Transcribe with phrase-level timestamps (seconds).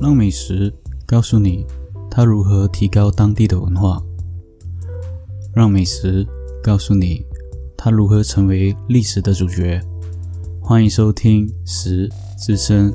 [0.00, 0.72] 让美食
[1.04, 1.66] 告诉你
[2.08, 4.00] 它如何提高当地的文化，
[5.52, 6.24] 让美食
[6.62, 7.26] 告诉你
[7.76, 9.80] 它如何成为历史的主角。
[10.62, 12.08] 欢迎收听《食
[12.38, 12.92] 之声》。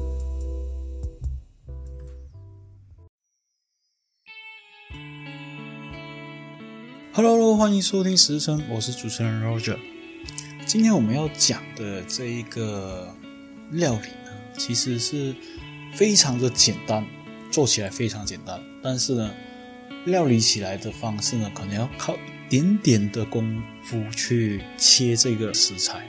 [7.14, 9.78] Hello，欢迎收听《食之声》，我是主持人 Roger。
[10.66, 13.14] 今天我们要讲的这一个
[13.72, 15.36] 料理呢，其实是
[15.96, 17.06] 非常的简单，
[17.52, 19.32] 做起来非常简单，但是呢，
[20.06, 22.18] 料理起来的方式呢，可能要靠
[22.50, 26.08] 点点的功夫去切这个食材。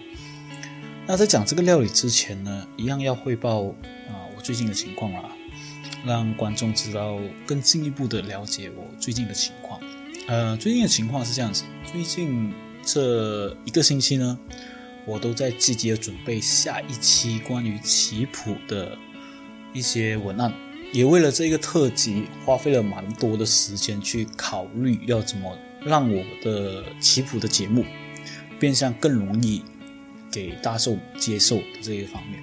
[1.07, 3.65] 那在讲这个料理之前呢，一样要汇报
[4.09, 5.29] 啊我最近的情况啦，
[6.05, 9.79] 让观众知道更进一步的了解我最近的情况。
[10.27, 14.39] 呃，最近的情况是这样子，最近这一个星期呢，
[15.05, 18.97] 我都在积极的准备下一期关于棋谱的
[19.75, 20.51] 一些文案，
[20.93, 27.85] 也为了这个特辑花费了蛮多的时间去考虑要怎么让我的棋谱的节目
[28.59, 29.63] 变相更容易
[30.33, 32.43] 给大众接受的这一方面。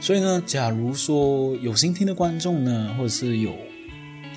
[0.00, 3.54] 所以呢，假如说有心听的观众呢，或者是有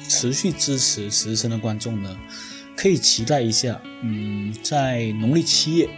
[0.07, 2.17] 持续支持时辰的观众呢，
[2.75, 3.79] 可以期待一下。
[4.01, 5.89] 嗯，在农历七月，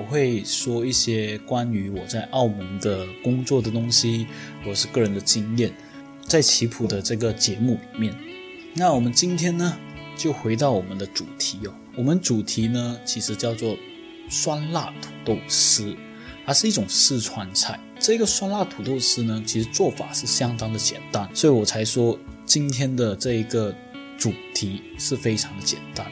[0.00, 4.26] 我会说一些关于我在澳门的工作的东西，
[4.64, 5.70] 或是个人的经验，
[6.22, 8.14] 在棋谱的这个节目里面。
[8.74, 9.76] 那我们今天呢，
[10.16, 11.74] 就回到我们的主题哦。
[11.94, 13.76] 我们主题呢，其实叫做
[14.30, 15.94] 酸辣土豆丝，
[16.46, 17.78] 它是一种四川菜。
[17.98, 22.18] 这个酸辣土豆丝呢，其实做法是相当的简单，所以我才说。
[22.46, 23.72] 今天的这一个
[24.18, 26.04] 主题是非常的简单，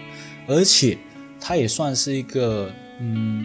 [0.46, 0.96] 而且
[1.40, 3.44] 它也算是一个嗯，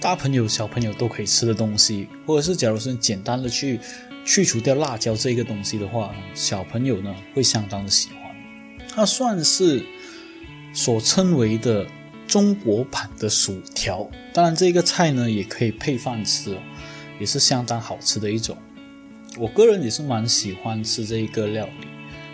[0.00, 3.78] 大朋友小朋友都可以吃的东西，或者是假如说简单的去
[4.24, 8.34] 去除掉辣椒这个东西的话，小朋友呢会相当的喜欢。
[8.88, 9.84] 它算是
[10.72, 11.86] 所称为的
[12.26, 16.56] 中国版的薯条，当然这个菜呢也可以配饭吃，
[17.18, 18.56] 也是相当好吃的一种。
[19.36, 21.86] 我个人也是蛮喜欢吃这一个料理，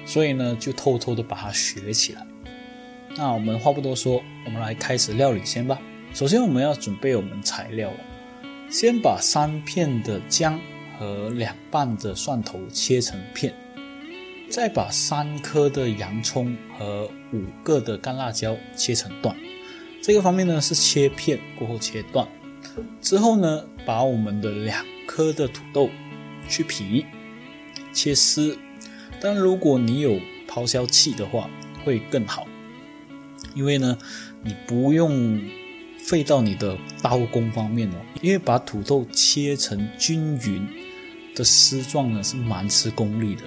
[0.06, 2.24] 所以呢就偷偷的把它学起来。
[3.16, 5.80] 那我们话不多说，我们来开始料理先吧。
[6.16, 7.92] 首先我们要准备我们材料，
[8.70, 10.58] 先把三片的姜
[10.98, 13.52] 和两瓣的蒜头切成片，
[14.48, 19.36] 再把三颗的洋葱和五个的干辣椒切成段。
[20.00, 22.26] 这个方面呢是切片过后切段，
[23.02, 25.90] 之后呢把我们的两颗的土豆。
[26.48, 27.04] 去皮，
[27.92, 28.56] 切丝。
[29.20, 30.18] 但如果你有
[30.48, 31.50] 抛削器的话，
[31.84, 32.46] 会更好，
[33.54, 33.98] 因为呢，
[34.42, 35.42] 你不用
[36.08, 37.96] 费到你的刀工方面哦。
[38.22, 40.66] 因为把土豆切成均匀
[41.34, 43.42] 的丝状呢，是蛮吃功力的。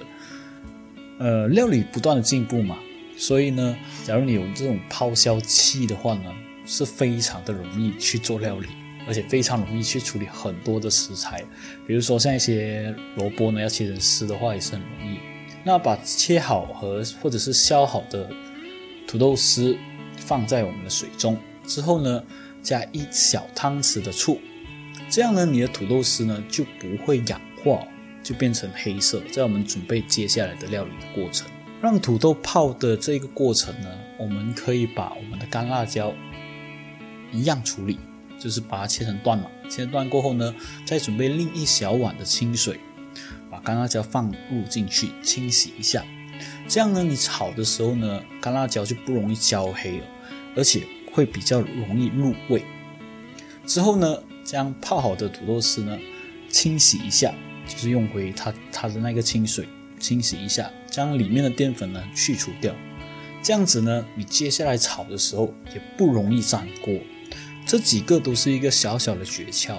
[1.18, 2.78] 呃，料理不断的进步嘛，
[3.16, 6.32] 所以呢，假如你有这种抛削器的话呢，
[6.64, 8.68] 是非常的容易去做料理。
[9.06, 11.42] 而且非常容易去处理很多的食材，
[11.86, 15.18] 比如说像一些萝卜呢，要切成丝的话也是很容易。
[15.64, 18.30] 那把切好和或者是削好的
[19.08, 19.76] 土豆丝
[20.18, 22.22] 放在我们的水中之后呢，
[22.62, 24.40] 加一小汤匙的醋，
[25.08, 27.86] 这样呢，你的土豆丝呢就不会氧化，
[28.22, 29.22] 就变成黑色。
[29.32, 31.48] 在我们准备接下来的料理的过程，
[31.80, 33.88] 让土豆泡的这个过程呢，
[34.18, 36.12] 我们可以把我们的干辣椒
[37.32, 37.98] 一样处理。
[38.38, 40.54] 就是把它切成段嘛，切成段过后呢，
[40.86, 42.80] 再准备另一小碗的清水，
[43.50, 46.02] 把干辣椒放入进去清洗一下，
[46.66, 50.06] 这样呢，你炒的时候呢，干辣椒就不容易焦黑了，
[50.56, 52.62] 而且会比较容易入味。
[53.66, 55.98] 之后呢，将泡好的土豆丝呢，
[56.48, 57.32] 清洗一下，
[57.66, 62.74] 就是用回它它的那个清水清洗一下，将里面的淀粉呢去除掉，
[63.42, 66.94] 这样子呢，你接下来炒的时候也不容易粘锅。
[67.66, 69.76] 这几个都是一个小小的诀窍，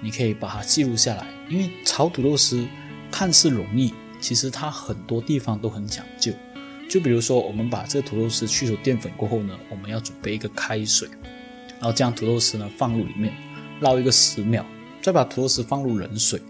[0.00, 1.26] 你可以把它记录下来。
[1.50, 2.66] 因为炒土豆丝
[3.10, 6.32] 看似容易，其实它很多地方都很讲究。
[6.88, 11.08] 就比如说，我们把这个土豆丝去除淀粉过后呢，我们要准备一个开水，
[11.78, 13.32] 然后将土豆丝呢放入里面，
[13.80, 14.64] 捞一个十秒，
[15.02, 16.40] 再把土豆丝放入冷水，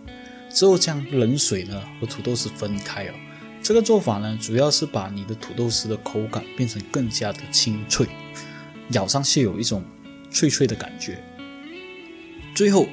[0.49, 3.15] 之后将冷水呢和土豆丝分开哦。
[3.63, 8.07] 这个做法呢，主要是把你的土豆丝的口感变成更加的清脆，
[8.93, 9.83] 咬上去有一种。
[10.31, 11.19] 脆脆的感觉。
[12.55, 12.87] 最后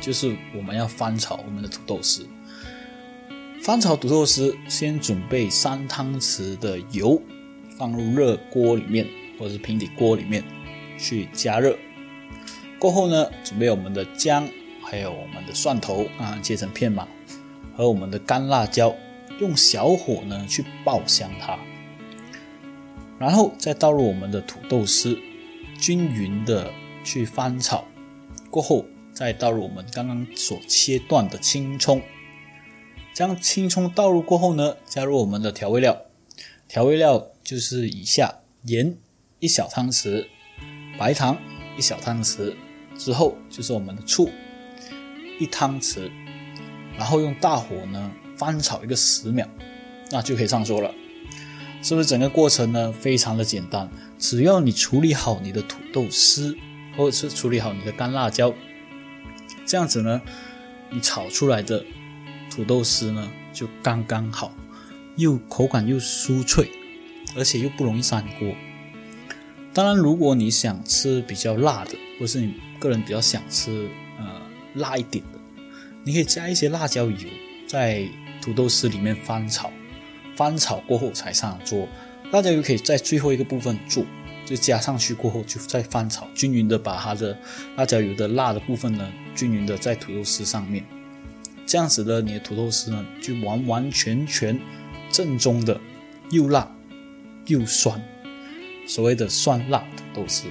[0.00, 2.24] 就是我们要翻炒我们的土豆丝。
[3.66, 7.20] 翻炒土豆丝，先准备三汤匙的油，
[7.76, 9.04] 放入热锅里面
[9.36, 10.44] 或者是平底锅里面
[10.96, 11.76] 去加热。
[12.78, 14.48] 过后呢，准备我们的姜，
[14.84, 17.08] 还有我们的蒜头啊，切成片嘛，
[17.76, 18.94] 和我们的干辣椒
[19.40, 21.58] 用小火呢去爆香它，
[23.18, 25.18] 然后再倒入我们的土豆丝，
[25.76, 26.70] 均匀的
[27.02, 27.84] 去翻炒，
[28.48, 32.00] 过后再倒入我们刚刚所切断的青葱。
[33.16, 36.02] 将青葱倒入过后呢，加入我们的调味料，
[36.68, 38.94] 调味料就是以下：盐
[39.40, 40.26] 一小汤匙，
[40.98, 41.38] 白糖
[41.78, 42.54] 一小汤匙，
[42.98, 44.28] 之后就是我们的醋
[45.40, 46.10] 一汤匙，
[46.98, 49.48] 然后用大火呢翻炒一个十秒，
[50.10, 50.94] 那就可以上桌了。
[51.80, 53.88] 是不是整个过程呢非常的简单？
[54.18, 56.54] 只要你处理好你的土豆丝，
[56.94, 58.52] 或者是处理好你的干辣椒，
[59.64, 60.20] 这样子呢，
[60.90, 61.82] 你炒出来的。
[62.56, 64.50] 土豆丝呢，就刚刚好，
[65.16, 66.70] 又口感又酥脆，
[67.36, 68.54] 而且又不容易粘锅。
[69.74, 74.40] 当然，如果你想吃比较辣的，或是你个人比较想吃呃
[74.72, 75.38] 辣一点的，
[76.02, 77.28] 你可以加一些辣椒油
[77.68, 78.08] 在
[78.40, 79.70] 土豆丝里面翻炒，
[80.34, 81.86] 翻炒过后才上桌。
[82.32, 84.02] 辣椒油可以在最后一个部分做，
[84.46, 87.38] 就加上去过后就再翻炒，均匀的把它的
[87.76, 90.82] 辣椒油的辣的部分呢，均匀的在土豆丝上面。
[91.66, 94.58] 这样子的，你的土豆丝呢，就完完全全
[95.10, 95.80] 正宗的，
[96.30, 96.72] 又辣
[97.46, 98.00] 又酸，
[98.86, 100.44] 所谓的酸辣土豆丝。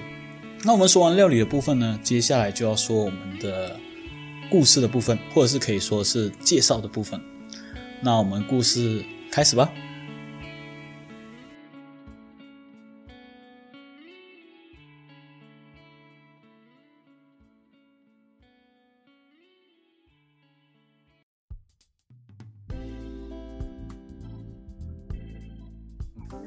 [0.64, 3.80] 那我们说完料理的部分呢，接下来就要说我们的
[4.50, 7.20] 故事的部分，或者是可以说是介绍的部分。
[8.02, 9.72] 那我们故事开始吧。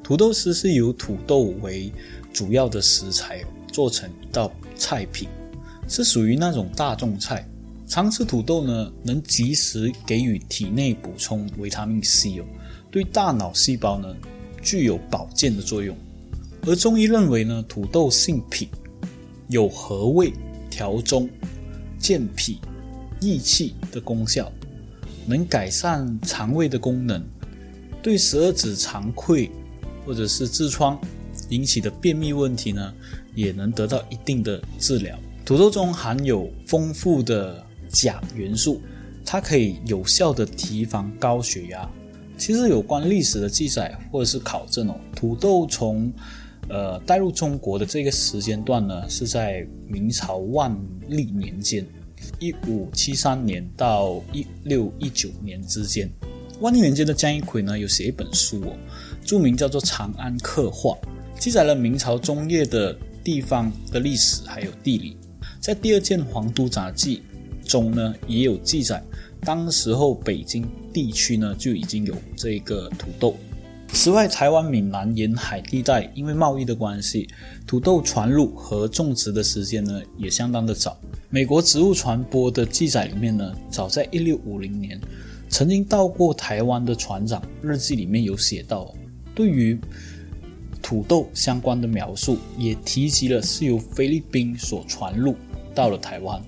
[0.02, 1.92] 土豆丝是由土豆为
[2.32, 5.28] 主要的食材做成一道菜品，
[5.86, 7.46] 是属于那种大众菜。
[7.86, 12.44] 常吃土豆呢，能及时给予体内补充维他命 C 哦，
[12.90, 14.14] 对大脑细胞呢
[14.62, 15.96] 具有保健的作用。
[16.66, 18.68] 而中医认为呢，土豆性脾，
[19.48, 20.32] 有和胃、
[20.68, 21.28] 调中、
[21.98, 22.58] 健脾、
[23.20, 24.52] 益气的功效，
[25.26, 27.22] 能改善肠胃的功能，
[28.02, 29.48] 对十二指肠溃。
[30.08, 30.98] 或者是痔疮
[31.50, 32.94] 引起的便秘问题呢，
[33.34, 35.14] 也能得到一定的治疗。
[35.44, 38.80] 土豆中含有丰富的钾元素，
[39.22, 41.86] 它可以有效的提防高血压。
[42.38, 46.10] 其实有关历史的记载或者是考证哦，土豆从
[46.70, 50.74] 呃带入中国的这个时间段呢，是在明朝万
[51.08, 51.86] 历年间，
[52.40, 56.10] 一五七三年到一六一九年之间。
[56.60, 58.76] 万历年间的江一奎呢，有写一本书哦。
[59.28, 60.92] 著名叫做《长安刻画》，
[61.38, 65.18] 记载了明朝中叶的地方的历史还有地理。
[65.60, 67.22] 在第二件《皇都杂记》
[67.70, 69.04] 中呢，也有记载，
[69.42, 73.36] 当时候北京地区呢就已经有这个土豆。
[73.88, 77.28] 此外，台湾闽南沿海地带因为贸易的关系，
[77.66, 80.98] 土豆传入和种植的时间呢也相当的早。
[81.28, 84.98] 美国植物传播的记载里面呢，早在一六五零年，
[85.50, 88.90] 曾经到过台湾的船长日记里面有写到。
[89.38, 89.78] 对于
[90.82, 95.36] 土豆相关的描述，也提及了是由菲律宾所传入
[95.72, 96.42] 到了台湾。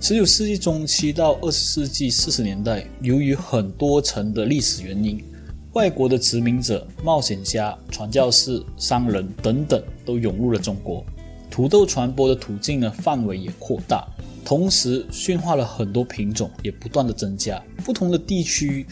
[0.00, 5.20] 十九世纪中期到二十世纪四十年代，由于很多层的历史原因，
[5.72, 11.04] 外国的殖民者、冒险家、传教士、商人等等都涌入了中国，
[11.50, 14.06] 土豆传播的途径呢范围也扩大，
[14.44, 18.86] 同时驯化了很多品种，也不断的增加，不同的地区。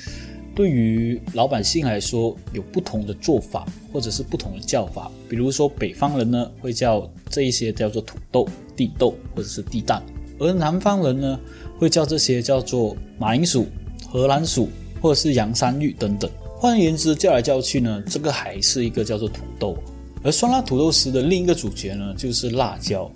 [0.55, 5.11] 对于老百姓来说，有不同的做法，或者是不同的叫法。
[5.29, 10.03] 比如说，北方人呢会叫这一些叫做土豆、地豆或者是地蛋，
[10.39, 11.41] 而南方人呢
[11.79, 13.67] 会叫这些叫做马铃薯、
[14.07, 14.69] 荷兰薯
[15.01, 16.31] 或者是洋山芋等等。
[16.59, 19.77] 换言之，叫来叫去呢，这个还是一个叫做土豆。
[20.23, 23.11] 而酸辣土豆丝的另一个主角呢，就是辣椒，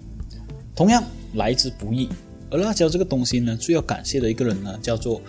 [0.74, 2.08] 同样来之不易。
[2.50, 5.20] 而辣椒这个东西呢，最要感谢的一个人呢，叫做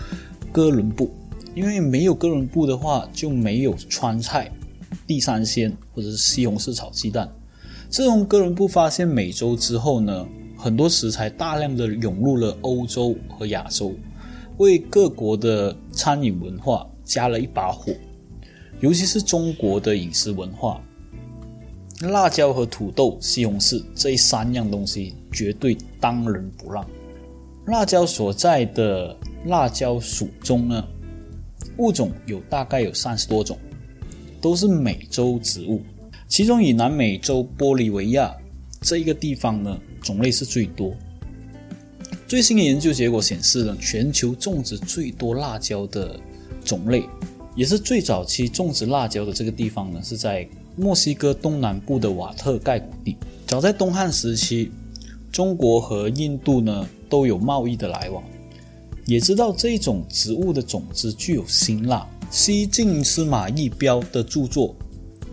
[0.52, 1.12] 哥伦布。
[1.58, 4.52] 因为没有哥伦布的话，就没有川菜、
[5.08, 7.28] 地三鲜或者是西红柿炒鸡蛋。
[7.90, 13.96] 自从哥伦布发现美洲之后呢，很多食材大量的涌入了欧洲和亚洲，
[14.58, 17.92] 为各国的餐饮文化加了一把火。
[18.80, 20.80] 尤其是中国的饮食文化，
[22.02, 26.88] 辣椒和土豆、西红柿这三样东西绝对当仁不让。
[27.66, 30.88] 辣椒所在的辣椒属中呢。
[31.78, 33.58] 物种有大概有三十多种，
[34.42, 35.82] 都是美洲植物，
[36.28, 38.36] 其中以南美洲玻利维亚
[38.82, 40.94] 这一个地方呢，种类是最多。
[42.28, 46.20] 最新的研究结果显示呢，全球种植最多辣椒的
[46.66, 47.04] 种类
[47.56, 53.16] 也是最早期种植辣椒的这个地方呢，是在墨西哥东南部的瓦特盖谷地。
[53.46, 54.72] 早在东汉时期，
[55.32, 58.22] 中国和印度呢都有贸易的来往，
[59.08, 62.06] 也知道这种植物的种子具有辛辣。
[62.30, 64.76] 西晋司马懿标的著作《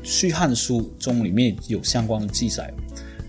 [0.05, 2.73] 续汉书》中里面有相关的记载：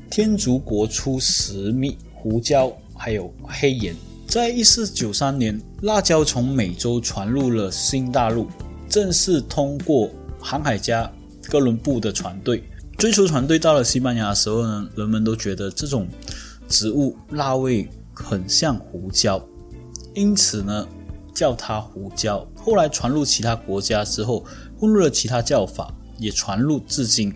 [0.07, 3.95] 天竺国出石蜜、胡椒，还有黑盐。
[4.27, 8.47] 在一四九三年，辣椒从美洲传入了新大陆。
[8.87, 11.11] 正是通过航海家
[11.49, 12.63] 哥伦布的船队，
[12.99, 16.07] 最初船队到了西班牙的时候呢，人们都觉得这种
[16.67, 19.43] 植物辣味很像胡椒，
[20.15, 20.88] 因此呢
[21.34, 22.48] 叫它胡椒。
[22.55, 24.43] 后来传入其他国家之后，
[24.79, 27.31] 混入了其他叫法，也传入至今。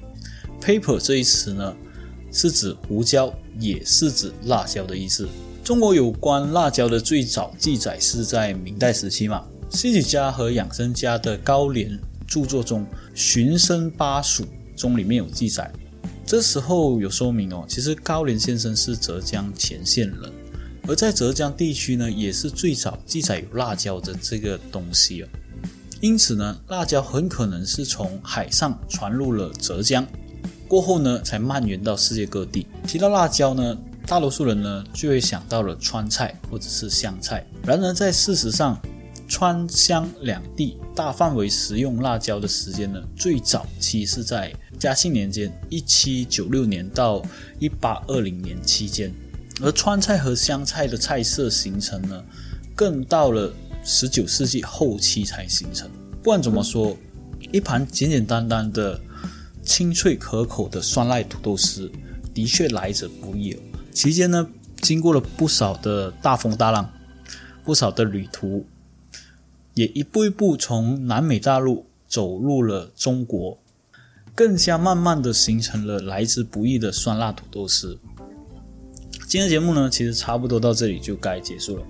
[0.60, 1.76] paper 这一词呢，
[2.32, 5.28] 是指胡椒，也是指辣椒的意思。
[5.64, 9.46] 中国有关辣椒的最早记载是在明代时期嘛。
[9.70, 12.82] 戏曲家和养生家的高廉著作中，
[13.14, 14.44] 《寻声巴蜀》
[14.76, 15.72] 中里面有记载。
[16.26, 20.32] 这时候有说明哦，其实高廉先生是浙江乾县人，
[20.90, 25.28] 而在浙江地区呢，也是最早记载有辣椒的这个东西哦。
[26.02, 30.04] 因此呢，辣椒很可能是从海上传入了浙江，
[30.68, 32.66] 过后呢，才蔓延到世界各地。
[32.88, 33.78] 提到辣椒呢，
[34.08, 37.46] 大多数人呢就会想到了川菜或者是湘菜。
[37.64, 38.76] 然而在事实上，
[39.28, 47.22] 川湘两地大范围食用辣椒的时间呢，最早期是在嘉庆年间（一七九六年到
[47.60, 49.14] 一八二零年）期间，
[49.62, 52.24] 而川菜和湘菜的菜色形成呢，
[52.76, 55.90] 更到了十九世纪后期才形成。
[56.24, 56.98] 不管怎么说，
[57.52, 59.00] 一盘简简单单的、
[59.64, 61.92] 清脆可口的酸辣土豆丝，
[62.34, 63.58] 的确来者不易。
[63.92, 64.48] 期间呢，
[64.82, 66.90] 经过了不少的大风大浪，
[67.64, 68.66] 不少的旅途。
[69.76, 73.58] 也一步一步从南美大陆走入了中国，
[74.36, 77.98] 更加慢慢的形成了来之不易的酸辣土豆丝。
[79.30, 81.84] 今天节目呢，其实差不多到这里就该结束了。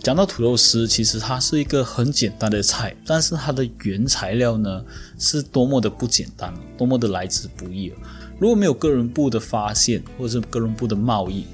[0.00, 4.84] 讲到土豆丝，其实它是一个很简单的菜，但是它的原材料呢，
[5.18, 7.92] 是多么的不简单，多么的来之不易。
[8.38, 11.44] 如果没有哥伦布的发现，或者是哥伦布的贸易。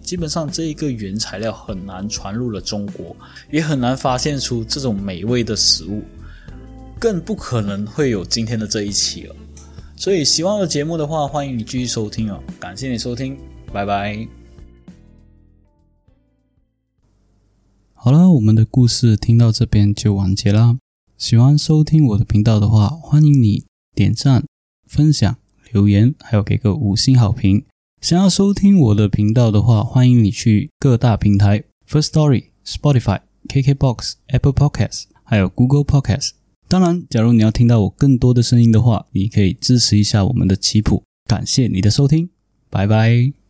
[0.00, 3.14] 基本上这一个原材料很难传入了中国，
[3.50, 6.02] 也很难发现出这种美味的食物，
[6.98, 9.36] 更不可能会有今天的这一期了。
[9.94, 12.42] 所以，喜欢我的节目的话，欢迎你继续收听哦。
[12.58, 13.36] 感谢你收听，
[13.74, 14.39] 拜拜。
[18.02, 20.78] 好了，我们的故事听到这边就完结啦。
[21.18, 24.42] 喜欢收听我的频道的话，欢迎你点赞、
[24.86, 25.36] 分享、
[25.70, 27.62] 留言，还有给个五星好评。
[28.00, 36.30] 想要收听我的频道的话，欢迎你去各大平台：First Story、Spotify、KKBox、Apple Podcasts，还有 Google Podcasts。
[36.68, 41.02] 当然，假如你要听到我更多的声音的话，你可以支持一下我们的棋谱。
[41.26, 42.30] 感谢你的收听，
[42.70, 43.34] 拜拜。